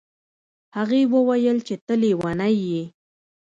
هغې 0.77 1.01
وویل 1.13 1.57
چې 1.67 1.75
ته 1.85 1.93
لیونی 2.01 2.53
یې. 2.67 2.83